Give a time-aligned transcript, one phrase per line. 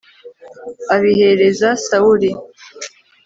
[0.95, 2.29] abihereza sawuli